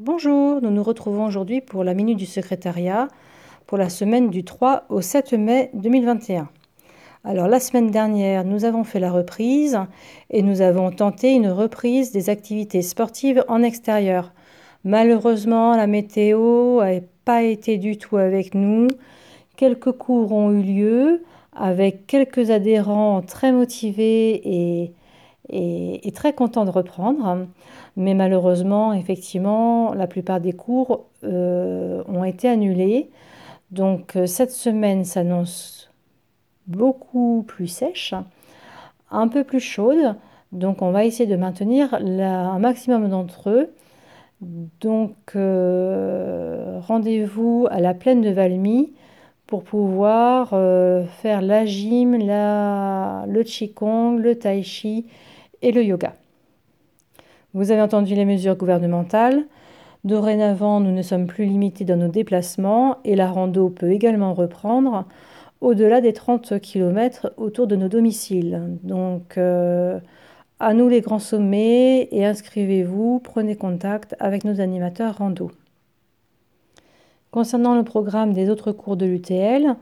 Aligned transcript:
Bonjour, 0.00 0.60
nous 0.60 0.72
nous 0.72 0.82
retrouvons 0.82 1.24
aujourd'hui 1.24 1.60
pour 1.60 1.84
la 1.84 1.94
minute 1.94 2.18
du 2.18 2.26
secrétariat 2.26 3.06
pour 3.68 3.78
la 3.78 3.88
semaine 3.88 4.28
du 4.28 4.42
3 4.42 4.86
au 4.88 5.00
7 5.00 5.34
mai 5.34 5.70
2021. 5.74 6.48
Alors 7.22 7.46
la 7.46 7.60
semaine 7.60 7.92
dernière, 7.92 8.44
nous 8.44 8.64
avons 8.64 8.82
fait 8.82 8.98
la 8.98 9.12
reprise 9.12 9.78
et 10.30 10.42
nous 10.42 10.62
avons 10.62 10.90
tenté 10.90 11.30
une 11.30 11.46
reprise 11.46 12.10
des 12.10 12.28
activités 12.28 12.82
sportives 12.82 13.44
en 13.46 13.62
extérieur. 13.62 14.32
Malheureusement, 14.82 15.76
la 15.76 15.86
météo 15.86 16.82
n'a 16.82 17.00
pas 17.24 17.44
été 17.44 17.78
du 17.78 17.96
tout 17.96 18.16
avec 18.16 18.56
nous. 18.56 18.88
Quelques 19.56 19.92
cours 19.92 20.32
ont 20.32 20.50
eu 20.50 20.62
lieu 20.62 21.22
avec 21.54 22.08
quelques 22.08 22.50
adhérents 22.50 23.22
très 23.22 23.52
motivés 23.52 24.42
et 24.44 24.92
et, 25.50 26.12
très 26.14 26.32
content 26.32 26.64
de 26.64 26.70
reprendre. 26.70 27.46
Mais 27.96 28.14
malheureusement, 28.14 28.92
effectivement, 28.92 29.94
la 29.94 30.06
plupart 30.06 30.40
des 30.40 30.52
cours 30.52 31.06
euh, 31.22 32.02
ont 32.08 32.24
été 32.24 32.48
annulés. 32.48 33.10
Donc 33.70 34.16
euh, 34.16 34.26
cette 34.26 34.52
semaine 34.52 35.04
s'annonce 35.04 35.90
beaucoup 36.66 37.44
plus 37.46 37.68
sèche, 37.68 38.14
un 39.10 39.28
peu 39.28 39.44
plus 39.44 39.60
chaude. 39.60 40.16
Donc 40.52 40.82
on 40.82 40.90
va 40.90 41.04
essayer 41.04 41.28
de 41.28 41.36
maintenir 41.36 41.94
un 41.94 42.58
maximum 42.58 43.08
d'entre 43.08 43.50
eux. 43.50 43.70
Donc 44.80 45.16
euh, 45.36 46.78
rendez-vous 46.80 47.66
à 47.70 47.80
la 47.80 47.94
plaine 47.94 48.20
de 48.20 48.30
Valmy 48.30 48.92
pour 49.46 49.62
pouvoir 49.62 50.50
faire 51.20 51.42
la 51.42 51.66
gym, 51.66 52.16
le 52.16 53.42
qigong, 53.42 54.16
le 54.16 54.38
tai 54.38 54.62
chi 54.62 55.06
le 55.72 55.82
yoga. 55.82 56.14
Vous 57.54 57.70
avez 57.70 57.82
entendu 57.82 58.14
les 58.14 58.24
mesures 58.24 58.56
gouvernementales. 58.56 59.44
Dorénavant, 60.04 60.80
nous 60.80 60.92
ne 60.92 61.02
sommes 61.02 61.26
plus 61.26 61.46
limités 61.46 61.84
dans 61.84 61.96
nos 61.96 62.08
déplacements 62.08 62.98
et 63.04 63.16
la 63.16 63.30
rando 63.30 63.70
peut 63.70 63.90
également 63.90 64.34
reprendre 64.34 65.06
au-delà 65.60 66.00
des 66.00 66.12
30 66.12 66.60
km 66.60 67.32
autour 67.36 67.66
de 67.66 67.76
nos 67.76 67.88
domiciles. 67.88 68.78
Donc, 68.82 69.38
euh, 69.38 69.98
à 70.60 70.74
nous 70.74 70.88
les 70.88 71.00
grands 71.00 71.18
sommets 71.18 72.08
et 72.10 72.26
inscrivez-vous, 72.26 73.20
prenez 73.20 73.56
contact 73.56 74.14
avec 74.20 74.44
nos 74.44 74.60
animateurs 74.60 75.18
rando. 75.18 75.50
Concernant 77.30 77.74
le 77.74 77.82
programme 77.82 78.32
des 78.32 78.50
autres 78.50 78.72
cours 78.72 78.96
de 78.96 79.06
l'UTL, 79.06 79.74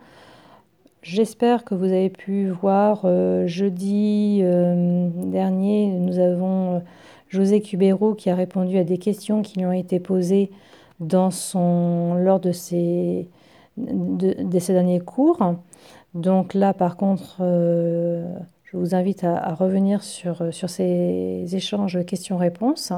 J'espère 1.03 1.65
que 1.65 1.75
vous 1.75 1.87
avez 1.87 2.11
pu 2.11 2.49
voir 2.49 3.01
euh, 3.05 3.49
jeudi 3.49 4.39
euh, 4.43 5.09
dernier, 5.13 5.89
nous 5.99 6.21
avons 6.21 6.77
euh, 6.77 6.79
José 7.29 7.61
Cubero 7.61 8.15
qui 8.15 8.31
a 8.31 8.37
répondu 8.37 8.79
à 8.79 8.85
des 8.85 8.99
questions 8.99 9.43
qui 9.43 9.59
lui 9.59 9.67
ont 9.67 9.73
été 9.73 9.99
posées 9.99 10.53
dans 11.01 11.33
son, 11.33 12.15
lors 12.15 12.39
de 12.39 12.53
ces, 12.53 13.29
de, 13.77 14.59
ces 14.61 14.73
derniers 14.75 15.01
cours. 15.01 15.57
Donc 16.15 16.55
là, 16.55 16.73
par 16.73 16.97
contre, 16.97 17.39
je 17.41 18.77
vous 18.77 18.95
invite 18.95 19.25
à, 19.25 19.39
à 19.39 19.55
revenir 19.55 20.05
sur, 20.05 20.55
sur 20.55 20.71
ces 20.71 21.47
échanges 21.51 22.05
questions-réponses. 22.05 22.93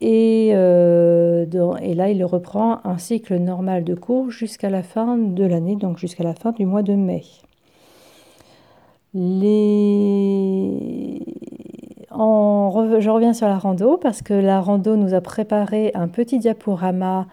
Et, 0.00 0.50
euh, 0.52 1.44
et, 1.82 1.94
là, 1.94 2.08
il 2.08 2.24
reprend 2.24 2.78
un 2.84 2.98
cycle 2.98 3.36
normal 3.36 3.82
de 3.84 3.94
cours 3.94 4.30
jusqu'à 4.30 4.70
la 4.70 4.82
fin 4.82 5.16
de 5.16 5.44
l'année, 5.44 5.76
donc 5.76 5.98
jusqu'à 5.98 6.22
la 6.22 6.34
fin 6.34 6.52
du 6.52 6.66
mois 6.66 6.82
de 6.82 6.94
mai. 6.94 7.22
Les... 9.14 10.78
je 12.10 13.10
reviens 13.10 13.32
sur 13.32 13.48
la 13.48 13.58
rando 13.58 13.96
parce 13.96 14.22
que 14.22 14.34
la 14.34 14.60
rando 14.60 14.96
nous 14.96 15.14
a 15.14 15.20
préparé 15.20 15.90
un 15.94 16.08
petit 16.08 16.38
diaporama 16.38 17.26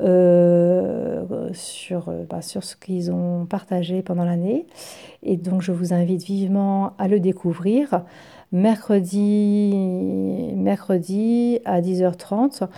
euh, 0.00 1.50
sur, 1.52 2.12
bah, 2.28 2.42
sur 2.42 2.64
ce 2.64 2.76
qu'ils 2.76 3.12
ont 3.12 3.46
partagé 3.46 4.02
pendant 4.02 4.24
l'année. 4.24 4.66
Et 5.22 5.36
donc, 5.36 5.62
je 5.62 5.72
vous 5.72 5.92
invite 5.92 6.22
vivement 6.22 6.94
à 6.98 7.08
le 7.08 7.20
découvrir 7.20 8.04
mercredi, 8.52 9.70
à 11.64 11.80
10h30 11.80 12.68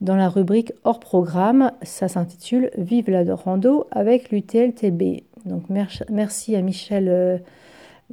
dans 0.00 0.16
la 0.16 0.28
rubrique 0.28 0.72
hors 0.84 1.00
programme. 1.00 1.72
Ça 1.82 2.08
s'intitule 2.08 2.70
Vive 2.76 3.10
la 3.10 3.34
rando 3.34 3.86
avec 3.90 4.30
l'UTLTB. 4.30 5.22
Donc 5.44 5.64
merci 6.10 6.56
à 6.56 6.62
Michel 6.62 7.08
euh, 7.08 7.38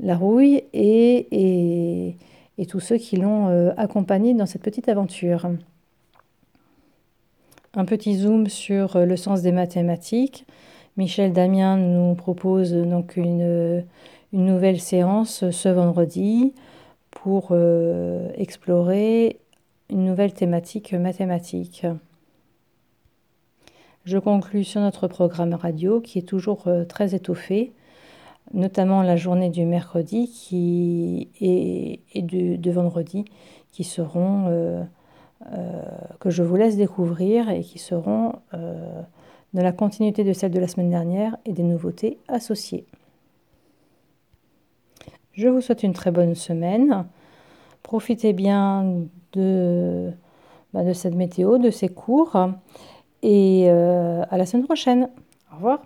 Larouille 0.01 0.63
et, 0.73 2.16
tous 2.69 2.79
ceux 2.79 2.97
qui 2.97 3.18
l'ont 3.18 3.50
euh, 3.50 3.72
accompagné 3.78 4.34
dans 4.34 4.45
cette 4.45 4.63
petite 4.63 4.89
aventure. 4.89 5.50
Un 7.75 7.86
petit 7.86 8.16
zoom 8.16 8.47
sur 8.47 8.96
euh, 8.96 9.06
le 9.06 9.18
sens 9.18 9.41
des 9.41 9.52
mathématiques. 9.52 10.46
Michel 10.97 11.34
Damien 11.34 11.78
nous 11.78 12.16
propose 12.16 12.74
donc 12.74 13.18
une, 13.18 13.86
une 14.31 14.46
nouvelle 14.46 14.80
séance 14.80 15.50
ce 15.50 15.69
vendredi 15.69 16.53
pour 17.12 17.50
euh, 17.52 18.30
explorer 18.36 19.40
une 19.90 20.06
nouvelle 20.06 20.34
thématique 20.34 20.94
mathématique. 20.94 21.86
Je 24.03 24.18
conclus 24.19 24.63
sur 24.63 24.81
notre 24.81 25.07
programme 25.07 25.53
radio 25.53 26.00
qui 26.00 26.19
est 26.19 26.28
toujours 26.28 26.68
euh, 26.68 26.86
très 26.86 27.16
étoffé, 27.16 27.74
notamment 28.53 29.02
la 29.02 29.16
journée 29.16 29.50
du 29.50 29.66
mercredi 29.66 30.30
qui 30.30 31.30
et, 31.42 32.02
de 32.22 32.72
vendredi 32.72 33.25
qui 33.72 33.84
seront 33.84 34.46
euh, 34.47 34.84
que 36.19 36.29
je 36.29 36.44
vous 36.44 36.56
laisse 36.56 36.78
découvrir 36.78 37.50
et 37.50 37.62
qui 37.62 37.78
seront 37.78 38.34
dans 38.51 39.63
la 39.63 39.72
continuité 39.72 40.23
de 40.23 40.34
celle 40.34 40.51
de 40.51 40.59
la 40.59 40.68
semaine 40.68 40.90
dernière 40.90 41.38
et 41.46 41.53
des 41.53 41.63
nouveautés 41.63 42.18
associées. 42.28 42.85
Je 45.35 45.50
vous 45.50 45.62
souhaite 45.62 45.84
une 45.84 45.94
très 45.94 46.12
bonne 46.12 46.35
semaine. 46.35 47.06
Profitez 47.84 48.34
bien 48.34 49.06
de, 49.34 50.12
bah, 50.74 50.94
cette 50.94 51.16
météo, 51.16 51.57
de 51.57 51.72
ces 51.72 51.90
cours. 51.90 52.38
Et 53.22 53.66
euh, 53.69 54.24
à 54.29 54.38
la 54.38 54.45
semaine 54.45 54.66
prochaine. 54.66 55.09
Au 55.51 55.56
revoir. 55.56 55.81